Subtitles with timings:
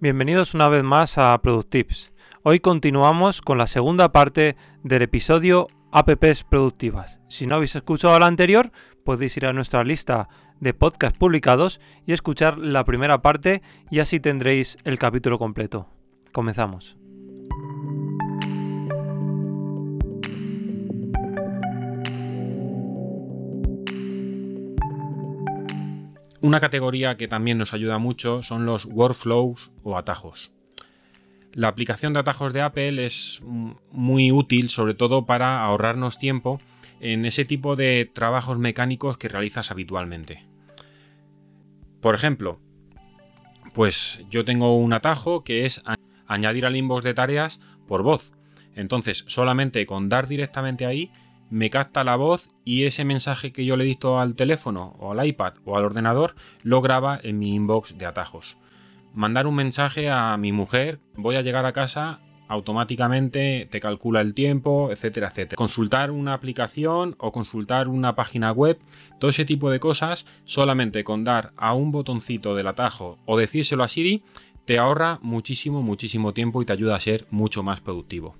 [0.00, 2.12] Bienvenidos una vez más a Productips.
[2.44, 7.18] Hoy continuamos con la segunda parte del episodio APPs productivas.
[7.26, 8.70] Si no habéis escuchado la anterior,
[9.04, 10.28] podéis ir a nuestra lista
[10.60, 13.60] de podcasts publicados y escuchar la primera parte
[13.90, 15.88] y así tendréis el capítulo completo.
[16.30, 16.96] Comenzamos.
[26.40, 30.52] Una categoría que también nos ayuda mucho son los workflows o atajos.
[31.52, 33.40] La aplicación de atajos de Apple es
[33.90, 36.60] muy útil sobre todo para ahorrarnos tiempo
[37.00, 40.44] en ese tipo de trabajos mecánicos que realizas habitualmente.
[42.00, 42.60] Por ejemplo,
[43.74, 45.82] pues yo tengo un atajo que es
[46.26, 47.58] añadir al inbox de tareas
[47.88, 48.32] por voz.
[48.76, 51.10] Entonces, solamente con dar directamente ahí
[51.50, 55.26] me capta la voz y ese mensaje que yo le dicto al teléfono o al
[55.26, 58.58] iPad o al ordenador lo graba en mi inbox de atajos.
[59.14, 64.34] Mandar un mensaje a mi mujer, voy a llegar a casa, automáticamente te calcula el
[64.34, 65.56] tiempo, etcétera, etcétera.
[65.56, 68.78] Consultar una aplicación o consultar una página web,
[69.18, 73.84] todo ese tipo de cosas, solamente con dar a un botoncito del atajo o decírselo
[73.84, 74.22] a Siri,
[74.64, 78.34] te ahorra muchísimo, muchísimo tiempo y te ayuda a ser mucho más productivo.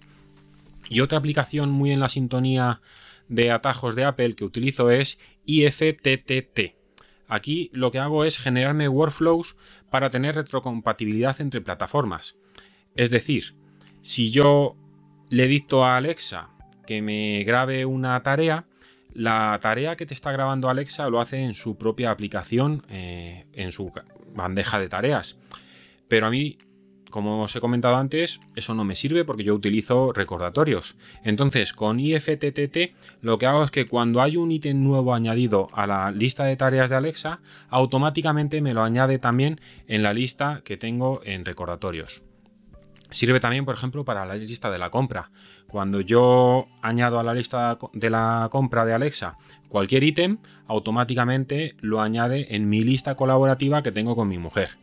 [0.91, 2.81] Y otra aplicación muy en la sintonía
[3.29, 6.77] de atajos de Apple que utilizo es IFTTT.
[7.29, 9.57] Aquí lo que hago es generarme workflows
[9.91, 12.37] para tener retrocompatibilidad entre plataformas.
[12.95, 13.55] Es decir,
[14.01, 14.77] si yo
[15.29, 16.51] le dicto a Alexa
[16.87, 18.67] que me grabe una tarea,
[19.13, 23.73] la tarea que te está grabando Alexa lo hace en su propia aplicación, eh, en
[23.73, 23.93] su
[24.35, 25.37] bandeja de tareas.
[26.09, 26.57] Pero a mí
[27.11, 30.97] como os he comentado antes, eso no me sirve porque yo utilizo recordatorios.
[31.25, 35.87] Entonces, con IFTTT lo que hago es que cuando hay un ítem nuevo añadido a
[35.87, 40.77] la lista de tareas de Alexa, automáticamente me lo añade también en la lista que
[40.77, 42.23] tengo en recordatorios.
[43.11, 45.31] Sirve también, por ejemplo, para la lista de la compra.
[45.67, 52.03] Cuando yo añado a la lista de la compra de Alexa cualquier ítem, automáticamente lo
[52.03, 54.77] añade en mi lista colaborativa que tengo con mi mujer.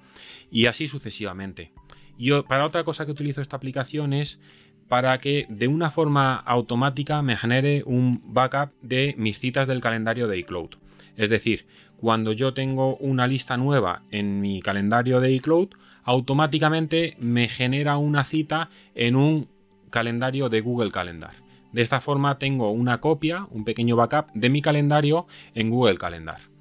[0.50, 1.72] Y así sucesivamente.
[2.18, 4.40] Y para otra cosa que utilizo esta aplicación es
[4.88, 10.28] para que de una forma automática me genere un backup de mis citas del calendario
[10.28, 10.76] de iCloud.
[11.18, 11.66] Es decir,
[11.98, 15.70] cuando yo tengo una lista nueva en mi calendario de iCloud,
[16.04, 19.48] automáticamente me genera una cita en un
[19.90, 21.34] calendario de Google Calendar.
[21.72, 26.55] De esta forma tengo una copia, un pequeño backup de mi calendario en Google Calendar.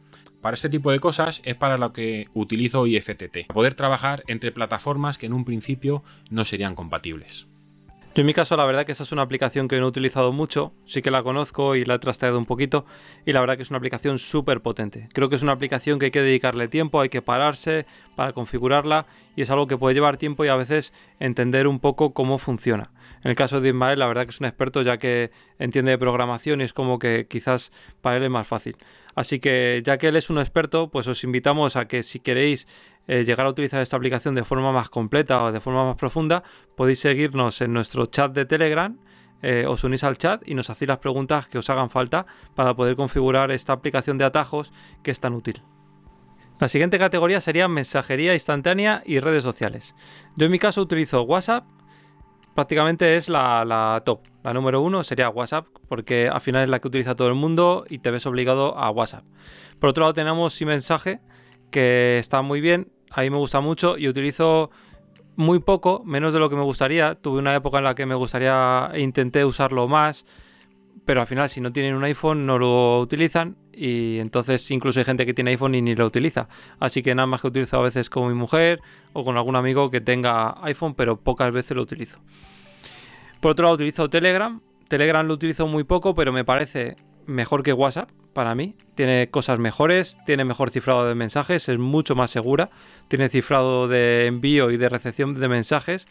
[0.45, 4.53] Para este tipo de cosas es para lo que utilizo IFTT, para poder trabajar entre
[4.53, 7.49] plataformas que en un principio no serían compatibles.
[8.15, 10.31] Yo en mi caso la verdad que esa es una aplicación que no he utilizado
[10.31, 12.87] mucho, sí que la conozco y la he trasteado un poquito
[13.27, 15.09] y la verdad que es una aplicación súper potente.
[15.13, 19.07] Creo que es una aplicación que hay que dedicarle tiempo, hay que pararse para configurarla
[19.35, 22.93] y es algo que puede llevar tiempo y a veces entender un poco cómo funciona.
[23.25, 25.99] En el caso de Ismael la verdad que es un experto ya que entiende de
[25.99, 28.77] programación y es como que quizás para él es más fácil.
[29.17, 32.67] Así que ya que él es un experto, pues os invitamos a que si queréis
[33.07, 36.43] eh, llegar a utilizar esta aplicación de forma más completa o de forma más profunda,
[36.77, 38.99] podéis seguirnos en nuestro chat de Telegram.
[39.43, 42.75] Eh, os unís al chat y nos hacéis las preguntas que os hagan falta para
[42.75, 44.73] poder configurar esta aplicación de atajos
[45.03, 45.63] que es tan útil.
[46.61, 49.95] La siguiente categoría sería mensajería instantánea y redes sociales.
[50.37, 51.67] Yo en mi caso utilizo WhatsApp,
[52.55, 54.21] prácticamente es la, top.
[54.45, 57.85] La número uno sería WhatsApp, porque al final es la que utiliza todo el mundo
[57.89, 59.25] y te ves obligado a WhatsApp.
[59.81, 61.21] Por otro lado tenemos mensaje,
[61.71, 64.71] que está muy bien, a mí me gusta mucho y utilizo
[65.37, 67.15] muy poco, menos de lo que me gustaría.
[67.15, 70.27] Tuve una época en la que me gustaría intenté usarlo más,
[71.05, 75.05] pero al final si no tienen un iPhone no lo utilizan y entonces incluso hay
[75.05, 76.49] gente que tiene iPhone y ni lo utiliza.
[76.79, 78.81] Así que nada más que utilizo a veces con mi mujer
[79.13, 82.19] o con algún amigo que tenga iPhone, pero pocas veces lo utilizo.
[83.41, 84.61] Por otro lado utilizo Telegram.
[84.89, 88.77] Telegram lo utilizo muy poco, pero me parece mejor que WhatsApp para mí.
[88.95, 92.71] Tiene cosas mejores, tiene mejor cifrado de mensajes, es mucho más segura.
[93.09, 96.07] Tiene cifrado de envío y de recepción de mensajes.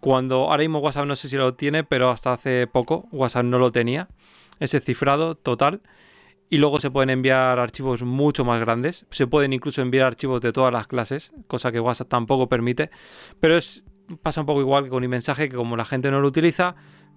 [0.00, 3.58] Cuando ahora mismo WhatsApp no sé si lo tiene, pero hasta hace poco WhatsApp no
[3.58, 4.08] lo tenía.
[4.60, 5.80] Ese cifrado total.
[6.48, 9.06] Y luego se pueden enviar archivos mucho más grandes.
[9.10, 12.90] Se pueden incluso enviar archivos de todas las clases, cosa que WhatsApp tampoco permite.
[13.40, 13.82] Pero es,
[14.22, 16.76] pasa un poco igual que con mensaje, que como la gente no lo utiliza,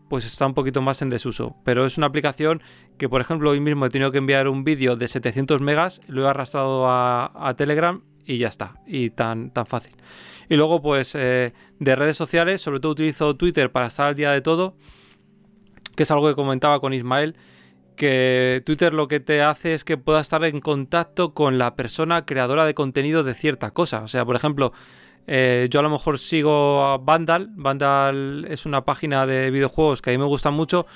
[0.09, 1.55] pues está un poquito más en desuso.
[1.63, 2.61] Pero es una aplicación
[2.97, 6.25] que, por ejemplo, hoy mismo he tenido que enviar un vídeo de 700 megas, lo
[6.25, 8.75] he arrastrado a, Telegram y ya está.
[8.85, 9.93] Y tan, tan fácil.
[10.49, 14.31] Y luego, pues, eh, de redes sociales, sobre todo utilizo Twitter para estar al día
[14.31, 14.75] de todo,
[15.95, 17.35] que es algo que comentaba con Ismael,
[17.95, 22.25] que Twitter lo que te hace es que puedas estar en contacto con la persona
[22.25, 24.01] creadora de contenido de cierta cosa.
[24.01, 24.71] O sea, por ejemplo,
[25.31, 27.49] Eh, yo a lo mejor sigo a Vandal.
[27.51, 30.87] Vandal es una página de videojuegos que a mí me gusta mucho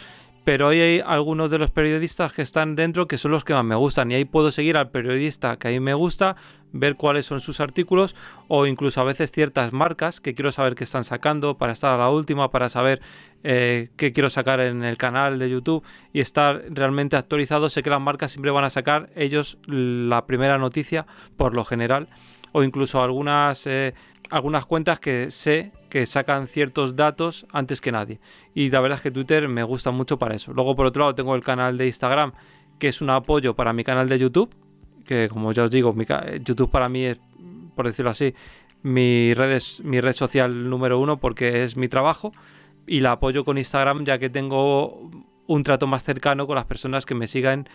[0.43, 3.63] pero hoy hay algunos de los periodistas que están dentro que son los que más
[3.63, 6.35] me gustan y ahí puedo seguir al periodista que a mí me gusta,
[6.73, 8.15] ver cuáles son sus artículos
[8.49, 11.97] o incluso a veces ciertas marcas que quiero saber qué están sacando para estar a
[11.97, 13.01] la última, para saber
[13.43, 17.69] eh, qué quiero sacar en el canal de YouTube y estar realmente actualizado.
[17.69, 21.05] Sé que las marcas siempre van a sacar ellos la primera noticia
[21.37, 22.09] por lo general
[22.53, 23.93] o incluso algunas, eh,
[24.29, 28.19] algunas cuentas que sé que sacan ciertos datos antes que nadie.
[28.53, 30.53] Y la verdad es que Twitter me gusta mucho para eso.
[30.53, 32.31] Luego por otro lado tengo el canal de Instagram,
[32.79, 34.55] que es un apoyo para mi canal de YouTube,
[35.05, 35.93] que como ya os digo,
[36.43, 37.17] YouTube para mí es,
[37.75, 38.33] por decirlo así,
[38.83, 42.31] mi red, mi red social número uno porque es mi trabajo.
[42.85, 45.09] Y la apoyo con Instagram ya que tengo
[45.47, 47.67] un trato más cercano con las personas que me sigan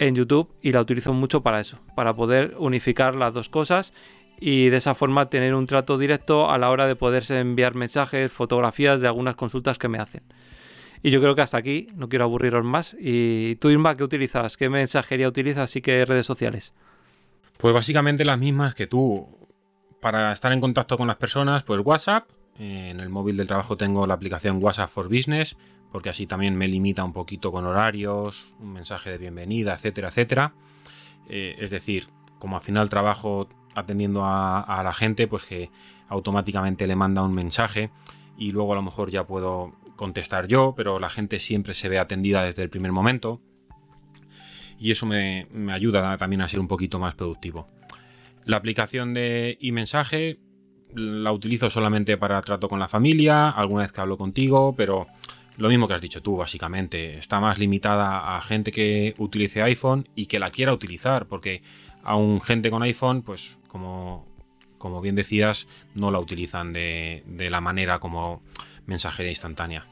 [0.00, 3.92] en YouTube y la utilizo mucho para eso, para poder unificar las dos cosas
[4.40, 8.32] y de esa forma tener un trato directo a la hora de poderse enviar mensajes,
[8.32, 10.22] fotografías de algunas consultas que me hacen.
[11.02, 12.96] Y yo creo que hasta aquí, no quiero aburriros más.
[12.98, 14.56] ¿Y tú, Irma, qué utilizas?
[14.56, 16.72] ¿Qué mensajería utilizas y qué redes sociales?
[17.58, 19.28] Pues básicamente las mismas que tú.
[20.00, 22.26] Para estar en contacto con las personas, pues WhatsApp.
[22.58, 25.56] En el móvil del trabajo tengo la aplicación WhatsApp for Business,
[25.90, 30.52] porque así también me limita un poquito con horarios, un mensaje de bienvenida, etcétera, etcétera.
[31.28, 32.08] Eh, es decir,
[32.38, 35.70] como al final trabajo atendiendo a, la gente, pues que
[36.08, 37.90] automáticamente le manda un mensaje
[38.36, 41.98] y luego a lo mejor ya puedo contestar yo, pero la gente siempre se ve
[41.98, 43.40] atendida desde el primer momento
[44.78, 47.68] y eso me, ayuda también a ser un poquito más productivo.
[48.46, 50.40] La aplicación de e-mensaje
[50.94, 55.06] la utilizo solamente para trato con la familia, alguna vez que hablo contigo, pero
[55.60, 60.08] lo mismo que has dicho tú, básicamente, está más limitada a gente que utilice iPhone
[60.14, 61.62] y que la quiera utilizar, porque
[62.02, 64.26] un gente con iPhone, pues como,
[64.78, 68.42] como bien decías, no la utilizan de, la manera como
[68.86, 69.86] mensajería instantánea.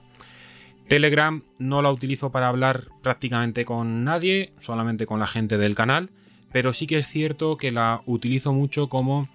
[0.89, 6.09] Telegram no la utilizo para hablar prácticamente con nadie, solamente con la gente del canal,
[6.51, 9.29] pero sí que es cierto que la utilizo mucho como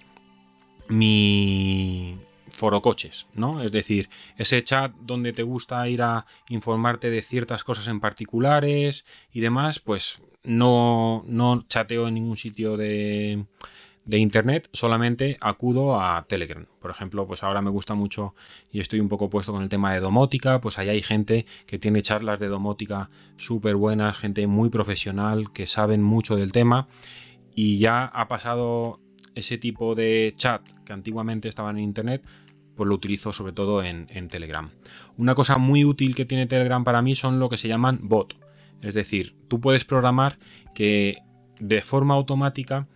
[0.89, 2.17] mi
[2.53, 3.61] foro coches, ¿no?
[3.61, 9.05] Es decir, ese chat donde te gusta ir a informarte de ciertas cosas en particulares
[9.31, 13.45] y demás, pues no, no chateo en ningún sitio de,
[14.05, 16.65] de internet, solamente acudo a Telegram.
[16.79, 18.35] Por ejemplo, pues ahora me gusta mucho
[18.71, 21.79] y estoy un poco puesto con el tema de domótica, pues ahí hay gente que
[21.79, 26.87] tiene charlas de domótica súper buenas, gente muy profesional, que saben mucho del tema
[27.55, 28.99] y ya ha pasado
[29.35, 32.23] ese tipo de chat que antiguamente estaban en internet,
[32.75, 34.71] pues lo utilizo sobre todo en, Telegram.
[35.17, 38.35] Una cosa muy útil que tiene Telegram para mí son lo que se llaman bot.
[38.81, 40.39] Es decir, tú puedes programar
[40.73, 41.17] que
[41.59, 42.87] de forma automática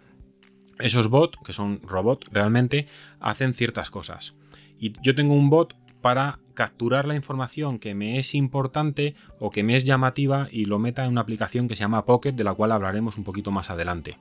[0.79, 2.87] esos bots, que son robots realmente,
[3.19, 4.35] hacen ciertas cosas.
[4.79, 9.63] Y yo tengo un bot para capturar la información que me es importante o que
[9.63, 12.53] me es llamativa y lo meta en una aplicación que se llama Pocket, de la
[12.53, 14.11] cual hablaremos un poquito más adelante.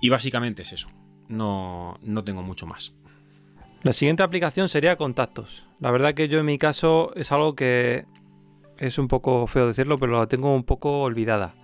[0.00, 0.88] Y básicamente es eso.
[1.28, 2.94] No, no tengo mucho más.
[3.86, 5.64] La siguiente aplicación sería contactos.
[5.78, 8.04] La verdad que yo en mi caso es algo que
[8.78, 11.54] es un poco feo decirlo, pero la tengo un poco olvidada.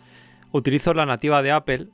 [0.53, 1.88] Utilizo la nativa de Apple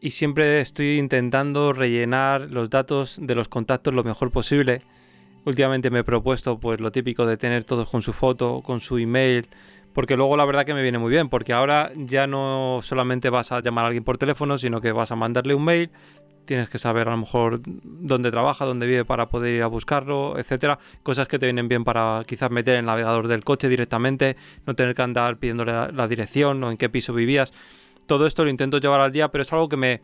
[0.00, 4.80] y siempre estoy intentando rellenar los datos de los contactos lo mejor posible.
[5.44, 8.96] Últimamente me he propuesto pues lo típico de tener todos con su foto, con su
[8.96, 9.46] email,
[9.92, 13.52] porque luego la verdad que me viene muy bien, porque ahora ya no solamente vas
[13.52, 15.90] a llamar a alguien por teléfono, sino que vas a mandarle un mail,
[16.50, 20.36] tienes que saber a lo mejor dónde trabaja, dónde vive para poder ir a buscarlo,
[20.36, 20.80] etcétera.
[21.04, 24.74] Cosas que te vienen bien para quizás meter en el navegador del coche directamente, no
[24.74, 27.52] tener que andar pidiéndole la, dirección o en qué piso vivías.
[28.06, 30.00] Todo esto lo intento llevar al día, pero es algo que me,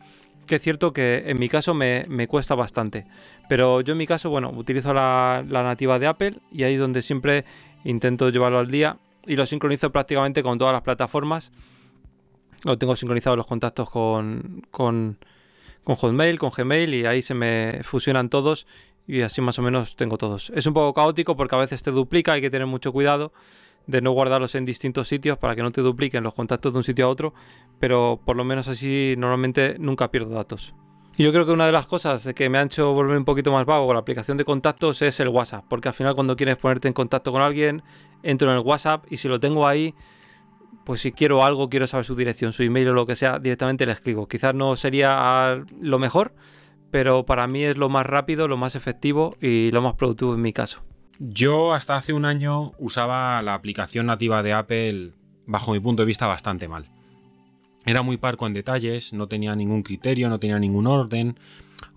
[0.47, 3.05] que es cierto que en mi caso me, cuesta bastante.
[3.49, 7.01] Pero yo en mi caso, bueno, utilizo la, nativa de Apple y ahí es donde
[7.01, 7.43] siempre
[7.83, 11.51] intento llevarlo al día y lo sincronizo prácticamente con todas las plataformas.
[12.63, 15.17] Lo tengo sincronizado los contactos con, con,
[15.87, 18.67] con Hotmail, con Gmail y ahí se me fusionan todos
[19.07, 20.51] y así más o menos tengo todos.
[20.53, 23.31] Es un poco caótico porque a veces te duplica, hay que tener mucho cuidado
[23.85, 26.83] de no guardarlos en distintos sitios para que no te dupliquen los contactos de un
[26.83, 27.33] sitio a otro,
[27.79, 30.75] pero por lo menos así normalmente nunca pierdo datos.
[31.15, 33.53] Y yo creo que una de las cosas que me ha hecho volver un poquito
[33.53, 36.57] más vago con la aplicación de contactos es el WhatsApp, porque al final cuando quieres
[36.57, 37.81] ponerte en contacto con alguien,
[38.23, 39.95] entro en el WhatsApp y si lo tengo ahí,
[40.87, 43.85] pues si quiero algo, quiero saber su dirección, su email o lo que sea, directamente
[43.85, 44.25] le escribo.
[44.29, 46.33] Quizás no sería lo mejor,
[46.91, 50.41] pero para mí es lo más rápido, lo más efectivo y lo más productivo en
[50.41, 50.85] mi caso.
[51.19, 55.11] Yo hasta hace un año usaba la aplicación nativa de Apple,
[55.45, 56.85] bajo mi punto de vista, bastante mal.
[57.85, 61.37] Era muy parco en detalles, no tenía ningún criterio, no tenía ningún orden.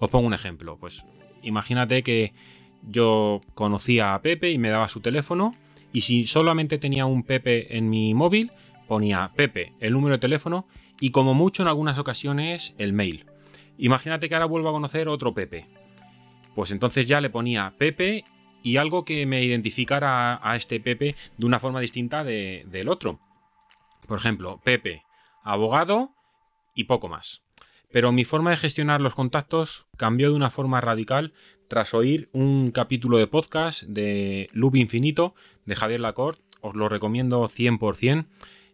[0.00, 1.04] Os pongo un ejemplo, pues
[1.42, 2.32] imagínate que
[2.88, 5.54] yo conocía a Pepe y me daba su teléfono
[5.92, 8.50] y si solamente tenía un Pepe en mi móvil,
[8.90, 10.66] ponía Pepe, el número de teléfono
[10.98, 13.24] y como mucho en algunas ocasiones el mail.
[13.78, 15.68] Imagínate que ahora vuelvo a conocer otro Pepe.
[16.56, 18.24] Pues entonces ya le ponía Pepe
[18.64, 23.20] y algo que me identificara a, este Pepe de una forma distinta del otro.
[24.08, 25.04] Por ejemplo, Pepe,
[25.44, 26.10] abogado
[26.74, 27.42] y poco más.
[27.92, 31.32] Pero mi forma de gestionar los contactos cambió de una forma radical
[31.68, 36.42] tras oír un capítulo de podcast de Loop Infinito de Javier Lacorte.
[36.60, 38.26] Os lo recomiendo 100%.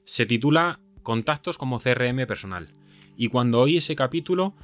[0.06, 2.68] Se titula Contactos como CRM personal.
[3.16, 4.54] Y cuando oí ese capítulo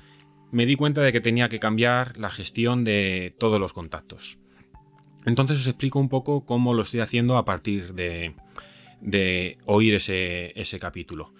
[0.52, 4.38] me di cuenta de que tenía que cambiar la gestión de todos los contactos.
[5.24, 8.36] Entonces os explico un poco cómo lo estoy haciendo a partir de,
[9.66, 11.32] oír ese, capítulo.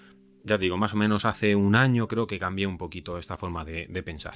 [0.42, 3.64] Ya digo, más o menos hace un año creo que cambié un poquito esta forma
[3.64, 4.34] de, pensar.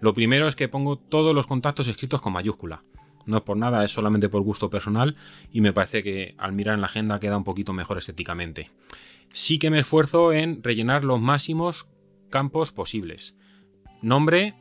[0.00, 2.84] Lo primero es que pongo todos los contactos escritos con mayúscula.
[3.28, 5.14] No es por nada, es solamente por gusto personal
[5.52, 8.70] y me parece que al mirar en la agenda queda un poquito mejor estéticamente.
[9.32, 11.86] Sí que me esfuerzo en rellenar los máximos
[12.30, 13.36] campos posibles.
[14.00, 14.54] Nombre,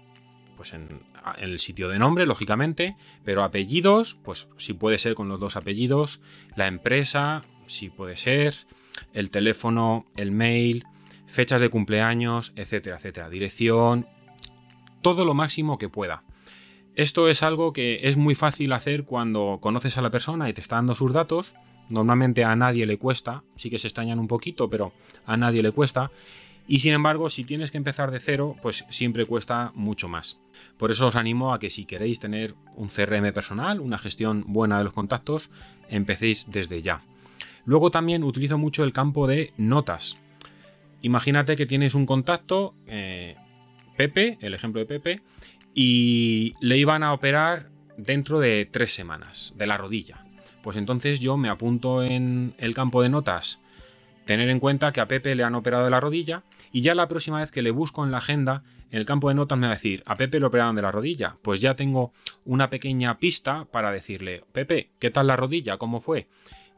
[0.58, 1.00] pues en,
[1.38, 6.20] el sitio de nombre, lógicamente, pero apellidos, pues si puede ser con los dos apellidos,
[6.58, 8.68] la empresa, si puede ser,
[9.14, 10.84] el teléfono, el mail,
[11.26, 14.08] fechas de cumpleaños, etcétera, etcétera, dirección,
[15.02, 16.24] todo lo máximo que pueda.
[16.98, 20.62] Esto es algo que es muy fácil hacer cuando conoces a la persona y te
[20.62, 21.54] está dando sus datos.
[21.90, 24.94] Normalmente a nadie le cuesta, sí que se extrañan un poquito, pero
[25.28, 26.10] a nadie le cuesta.
[26.68, 30.40] Y sin embargo, si tienes que empezar de cero, pues siempre cuesta mucho más.
[30.78, 34.80] Por eso os animo a que si queréis tener un CRM personal, una gestión buena
[34.80, 35.52] de los contactos,
[35.90, 37.04] empecéis desde ya.
[37.66, 40.18] Luego también utilizo mucho el campo de notas.
[41.04, 43.36] Imagínate que tienes un contacto, eh,
[43.98, 45.22] Pepe, el ejemplo de Pepe,
[45.74, 50.26] y le iban a operar dentro de tres semanas de la rodilla.
[50.62, 53.60] Pues entonces yo me apunto en el campo de notas
[54.26, 57.08] tener en cuenta que a Pepe le han operado de la rodilla y ya la
[57.08, 59.74] próxima vez que le busco en la agenda, en el campo de notas me va
[59.74, 61.38] a decir, a Pepe le operaron de la rodilla.
[61.42, 62.12] Pues ya tengo
[62.46, 65.78] una pequeña pista para decirle, Pepe, ¿qué tal la rodilla?
[65.78, 66.28] ¿Cómo fue?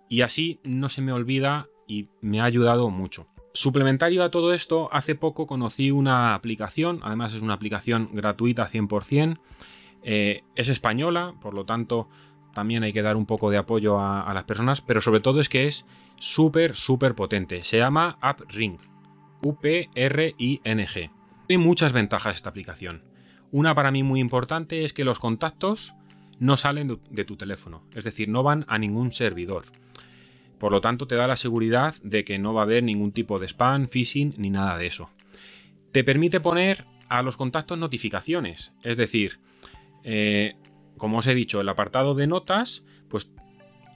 [0.08, 3.27] Y así no se me olvida y me ha ayudado mucho.
[3.60, 9.38] Suplementario a todo esto, hace poco conocí una aplicación, además es una aplicación gratuita 100%,
[10.01, 12.08] eh, es española, por lo tanto
[12.54, 15.50] también hay que dar un poco de apoyo a, las personas, pero sobre todo es
[15.50, 15.86] que es
[16.16, 17.62] súper, súper potente.
[17.63, 18.78] Se llama AppRing.
[19.42, 21.12] U-P-R-I-N-G.
[21.46, 23.04] Tiene muchas ventajas esta aplicación.
[23.51, 25.94] Una para mí muy importante es que los contactos
[26.39, 29.66] no salen de tu teléfono, es decir, no van a ningún servidor.
[30.60, 33.39] Por lo tanto, te da la seguridad de que no va a haber ningún tipo
[33.39, 35.10] de spam, phishing ni nada de eso.
[35.92, 39.39] Te permite poner a los contactos notificaciones, es decir,
[40.04, 40.56] eh,
[40.98, 43.32] como os he dicho, el apartado de notas, pues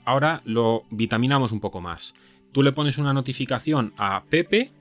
[0.04, 2.14] ahora lo vitaminamos un poco más.
[2.50, 4.72] Tú le pones una notificación a Pepe,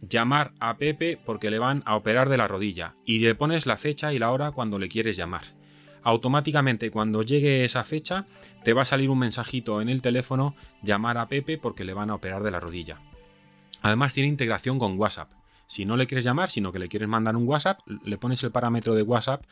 [0.00, 3.76] llamar a Pepe porque le van a operar de la rodilla y le pones la
[3.76, 5.59] fecha y la hora cuando le quieres llamar.
[6.02, 8.26] Automáticamente cuando llegue esa fecha
[8.64, 12.10] te va a salir un mensajito en el teléfono llamar a Pepe porque le van
[12.10, 13.00] a operar de la rodilla.
[13.82, 15.30] Además tiene integración con WhatsApp.
[15.66, 18.50] Si no le quieres llamar, sino que le quieres mandar un WhatsApp, le pones el
[18.50, 19.44] parámetro de WhatsApp,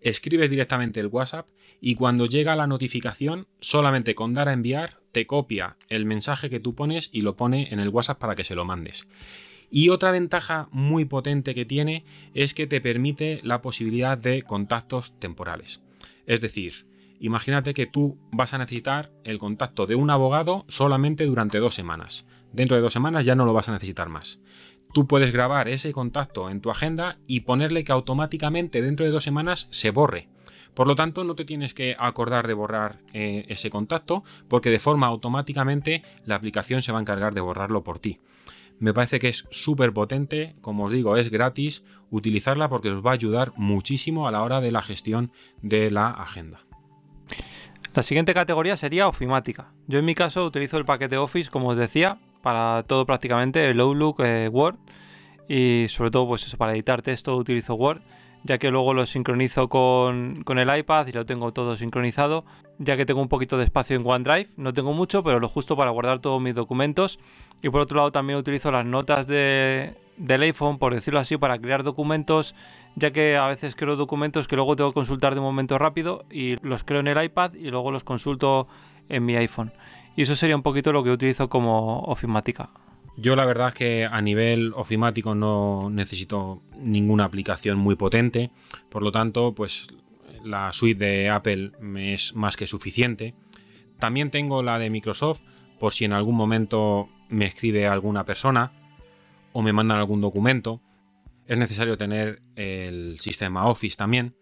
[0.00, 1.48] escribes directamente el WhatsApp
[1.80, 6.60] y cuando llega la notificación, solamente con dar a enviar, te copia el mensaje que
[6.60, 9.06] tú pones y lo pone en el WhatsApp para que se lo mandes.
[9.68, 15.18] Y otra ventaja muy potente que tiene es que te permite la posibilidad de contactos
[15.18, 15.80] temporales.
[16.26, 16.86] Es decir,
[17.20, 22.26] imagínate que tú vas a necesitar el contacto de un abogado solamente durante dos semanas.
[22.52, 24.40] Dentro de dos semanas ya no lo vas a necesitar más
[24.94, 29.24] tú puedes grabar ese contacto en tu agenda y ponerle que automáticamente dentro de dos
[29.24, 30.28] semanas se borre.
[30.72, 34.78] Por lo tanto, no te tienes que acordar de borrar eh, ese contacto porque de
[34.78, 38.20] forma automáticamente la aplicación se va a encargar de borrarlo por ti.
[38.78, 43.10] Me parece que es súper potente, como os digo, es gratis utilizarla porque os va
[43.10, 46.60] a ayudar muchísimo a la hora de la gestión de la agenda.
[47.94, 49.72] La siguiente categoría sería ofimática.
[49.86, 53.80] Yo en mi caso utilizo el paquete Office, como os decía, para todo prácticamente, el
[53.80, 54.76] Outlook, eh, Word
[55.48, 58.02] y sobre todo pues eso, para editar texto utilizo Word,
[58.44, 62.44] ya que luego lo sincronizo con, el iPad y lo tengo todo sincronizado,
[62.78, 65.76] ya que tengo un poquito de espacio en OneDrive, no tengo mucho, pero lo justo
[65.76, 67.18] para guardar todos mis documentos.
[67.62, 71.58] Y por otro lado también utilizo las notas de, del iPhone, por decirlo así, para
[71.58, 72.54] crear documentos,
[72.96, 76.26] ya que a veces creo documentos que luego tengo que consultar de un momento rápido
[76.30, 78.68] y los creo en el iPad y luego los consulto
[79.08, 79.72] en mi iPhone.
[80.16, 82.68] Y eso sería un poquito lo que utilizo como ofimática.
[83.16, 88.50] Yo la verdad es que a nivel ofimático no necesito ninguna aplicación muy potente,
[88.90, 89.86] por lo tanto, pues
[90.44, 93.34] la suite de Apple me es más que suficiente.
[93.98, 95.42] También tengo la de Microsoft
[95.78, 98.72] por si en algún momento me escribe alguna persona
[99.52, 100.80] o me mandan algún documento.
[101.46, 104.34] Es necesario tener el sistema Office también.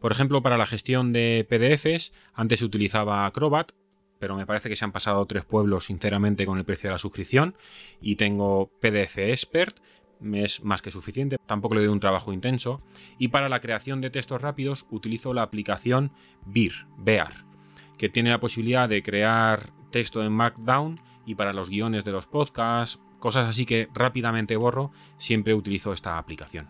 [0.00, 3.72] Por ejemplo, para la gestión de PDFs, antes utilizaba Acrobat,
[4.20, 6.98] pero me parece que se han pasado tres pueblos sinceramente con el precio de la
[6.98, 7.56] suscripción
[8.00, 9.80] y tengo PDF Expert,
[10.20, 12.82] me es más que suficiente, tampoco le doy un trabajo intenso.
[13.18, 16.12] Y para la creación de textos rápidos utilizo la aplicación
[16.44, 17.46] Bear, Bear,
[17.96, 22.26] que tiene la posibilidad de crear texto en Markdown y para los guiones de los
[22.26, 26.68] podcasts, cosas así que rápidamente borro, siempre utilizo esta aplicación.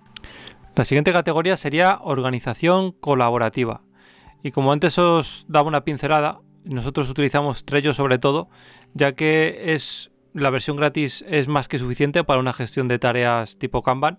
[0.76, 3.83] La siguiente categoría sería organización colaborativa.
[4.42, 8.49] Y como antes os daba una pincelada, nosotros utilizamos Trello sobre todo,
[8.95, 13.57] ya que es la versión gratis es más que suficiente para una gestión de tareas
[13.59, 14.19] tipo Kanban.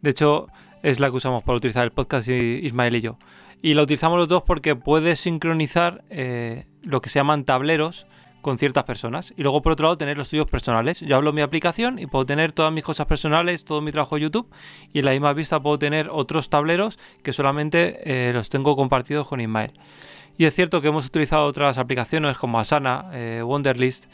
[0.00, 0.48] De hecho,
[0.82, 3.18] es la que usamos para utilizar el podcast Ismael y yo.
[3.62, 8.06] Y la utilizamos los dos porque puedes sincronizar eh, lo que se llaman tableros
[8.40, 9.34] con ciertas personas.
[9.36, 11.00] Y luego, por otro lado, tener los tuyos personales.
[11.00, 14.22] Yo hablo mi aplicación y puedo tener todas mis cosas personales, todo mi trabajo de
[14.22, 14.48] YouTube.
[14.94, 19.28] Y en la misma vista puedo tener otros tableros que solamente eh, los tengo compartidos
[19.28, 19.72] con Ismael.
[20.40, 24.06] Y es cierto que hemos utilizado otras aplicaciones como Asana, eh, Wonderlist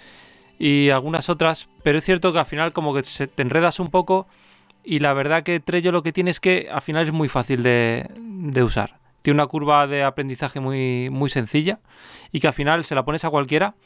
[0.59, 4.27] y algunas otras, pero es cierto que al final como que te enredas un poco
[4.83, 7.63] y la verdad que Trello lo que tiene es que al final es muy fácil
[7.63, 8.11] de,
[8.61, 8.99] usar.
[9.23, 11.79] Tiene una curva de aprendizaje muy, muy sencilla
[12.33, 13.77] y que al final se la pones a cualquiera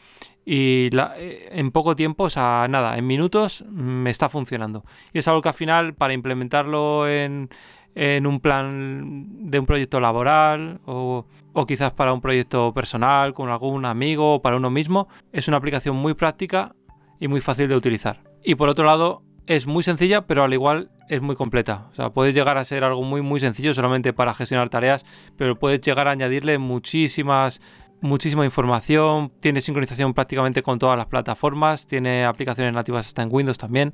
[0.47, 4.83] y eh, en poco tiempo, o sea, nada, en minutos me está funcionando.
[5.13, 7.51] Y es algo que al final para implementarlo en,
[7.95, 13.49] en un plan de un proyecto laboral o o quizás para un proyecto personal con
[13.49, 16.75] algún amigo o para uno mismo, es una aplicación muy práctica
[17.19, 18.23] y muy fácil de utilizar.
[18.45, 21.89] Y por otro lado, es muy sencilla, pero al igual es muy completa.
[21.91, 25.05] O sea, puede llegar a ser algo muy muy sencillo solamente para gestionar tareas,
[25.37, 27.61] pero puedes llegar a añadirle muchísimas
[28.01, 33.59] muchísima información, tiene sincronización prácticamente con todas las plataformas, tiene aplicaciones nativas hasta en Windows
[33.59, 33.93] también.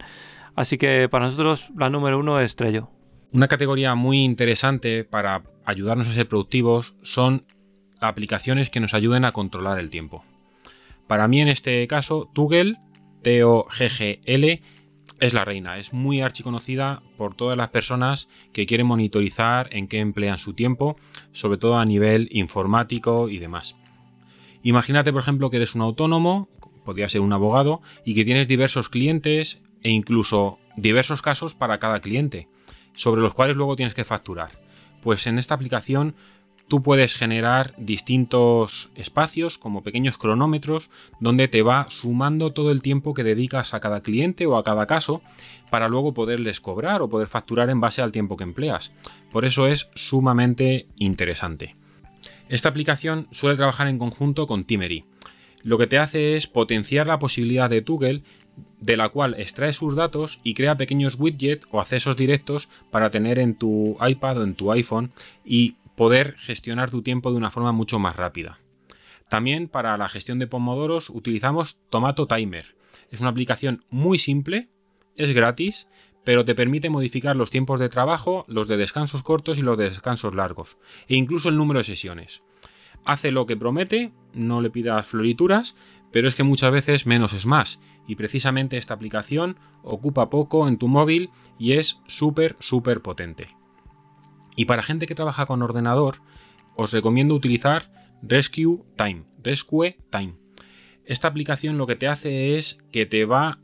[0.54, 2.90] Así que para nosotros la número uno es Trello.
[3.32, 7.44] Una categoría muy interesante para ayudarnos a ser productivos son
[8.00, 10.24] aplicaciones que nos ayuden a controlar el tiempo.
[11.06, 12.76] Para mí en este caso, Toggle,
[13.22, 14.62] T-O-G-G-L,
[15.20, 15.78] es la reina.
[15.78, 20.96] Es muy archiconocida por todas las personas que quieren monitorizar en qué emplean su tiempo,
[21.32, 23.76] sobre todo a nivel informático y demás.
[24.62, 26.48] Imagínate, por ejemplo, que eres un autónomo,
[26.84, 32.00] podría ser un abogado, y que tienes diversos clientes e incluso diversos casos para cada
[32.00, 32.48] cliente
[32.96, 34.58] sobre los cuales luego tienes que facturar.
[35.02, 36.16] Pues en esta aplicación
[36.68, 43.14] tú puedes generar distintos espacios como pequeños cronómetros donde te va sumando todo el tiempo
[43.14, 45.22] que dedicas a cada cliente o a cada caso
[45.70, 48.92] para luego poderles cobrar o poder facturar en base al tiempo que empleas.
[49.30, 51.76] Por eso es sumamente interesante.
[52.48, 55.04] Esta aplicación suele trabajar en conjunto con Timery.
[55.62, 58.22] Lo que te hace es potenciar la posibilidad de Toggle
[58.80, 63.38] de la cual extrae sus datos y crea pequeños widgets o accesos directos para tener
[63.38, 65.12] en tu iPad o en tu iPhone
[65.44, 68.60] y poder gestionar tu tiempo de una forma mucho más rápida.
[69.28, 72.76] También para la gestión de pomodoros utilizamos Tomato Timer.
[73.10, 74.68] Es una aplicación muy simple,
[75.16, 75.88] es gratis,
[76.24, 79.90] pero te permite modificar los tiempos de trabajo, los de descansos cortos y los de
[79.90, 80.78] descansos largos,
[81.08, 82.42] e incluso el número de sesiones.
[83.04, 85.76] Hace lo que promete, no le pidas florituras,
[86.10, 90.78] pero es que muchas veces menos es más, y precisamente esta aplicación ocupa poco en
[90.78, 93.56] tu móvil y es súper, súper potente.
[94.56, 96.22] Y para gente que trabaja con ordenador,
[96.74, 97.90] os recomiendo utilizar
[98.22, 99.24] Rescue Time.
[99.42, 100.34] Rescue Time.
[101.04, 103.60] Esta aplicación lo que te hace es que te va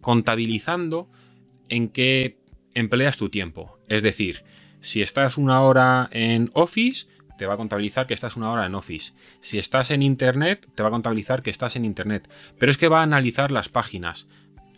[0.00, 1.10] contabilizando
[1.68, 2.38] en qué
[2.74, 3.78] empleas tu tiempo.
[3.88, 4.44] Es decir,
[4.80, 7.06] si estás una hora en Office,
[7.38, 9.12] te va a contabilizar que estás una hora en Office.
[9.40, 12.28] Si estás en Internet, te va a contabilizar que estás en Internet.
[12.58, 14.26] Pero es que va a analizar las páginas.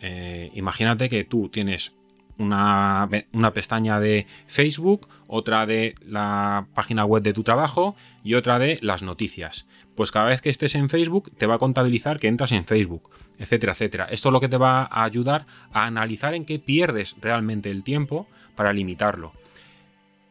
[0.01, 1.93] Eh, imagínate que tú tienes
[2.37, 8.59] una, una, pestaña de Facebook, otra de la página web de tu trabajo y otra
[8.59, 9.65] de las noticias.
[9.95, 13.09] Pues cada vez que estés en Facebook te va a contabilizar que entras en Facebook,
[13.39, 14.07] etcétera, etcétera.
[14.11, 17.83] Esto es lo que te va a ayudar a analizar en qué pierdes realmente el
[17.83, 19.33] tiempo para limitarlo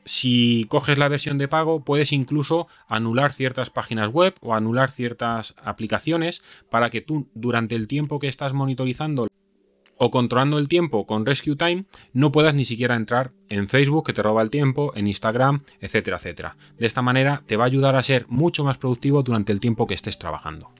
[0.04, 5.54] si coges la versión de pago, puedes incluso anular ciertas páginas web o anular ciertas
[5.62, 9.28] aplicaciones para que tú durante el tiempo que estás monitorizando
[9.98, 14.12] o controlando el tiempo con Rescue Time no puedas ni siquiera entrar en Facebook que
[14.12, 16.56] te roba el tiempo, en Instagram, etcétera, etcétera.
[16.78, 19.86] De esta manera te va a ayudar a ser mucho más productivo durante el tiempo
[19.86, 20.72] que estés trabajando.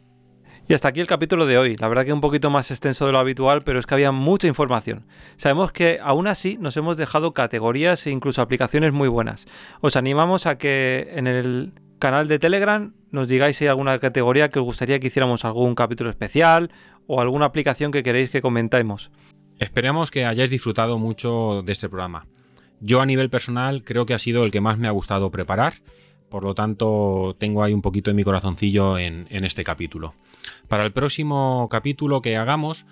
[0.66, 1.76] Y hasta aquí el capítulo de hoy.
[1.76, 4.46] La verdad que un poquito más extenso de lo habitual, pero es que había mucha
[4.46, 5.04] información.
[5.36, 9.46] Sabemos que aún así nos hemos dejado categorías e incluso aplicaciones muy buenas.
[9.82, 14.50] Os animamos a que en el canal de Telegram nos digáis si hay alguna categoría
[14.50, 16.70] que os gustaría que hiciéramos algún capítulo especial
[17.06, 19.10] o alguna aplicación que queréis que comentemos.
[19.58, 22.26] Esperemos que hayáis disfrutado mucho de este programa.
[22.80, 25.74] Yo a nivel personal creo que ha sido el que más me ha gustado preparar
[26.34, 30.14] por lo tanto, tengo ahí un poquito de mi corazoncillo en, este capítulo.
[30.66, 32.86] Para el próximo capítulo que hagamos,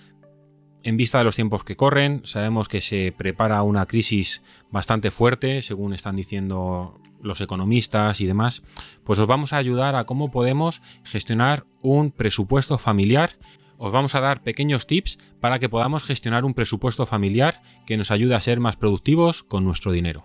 [0.84, 5.60] en vista de los tiempos que corren, sabemos que se prepara una crisis bastante fuerte,
[5.62, 8.62] según están diciendo los economistas y demás,
[9.04, 13.38] pues os vamos a ayudar a cómo podemos gestionar un presupuesto familiar.
[13.78, 18.10] Os vamos a dar pequeños tips para que podamos gestionar un presupuesto familiar que nos
[18.10, 20.24] ayude a ser más productivos con nuestro dinero.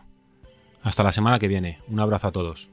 [0.83, 1.79] Hasta la semana que viene.
[1.87, 2.69] Un abrazo a todos.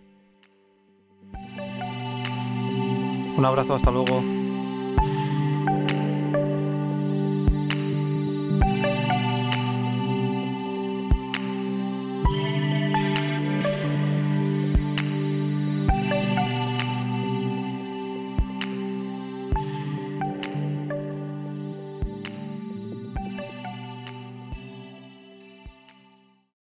[3.37, 4.44] Un abrazo, hasta luego.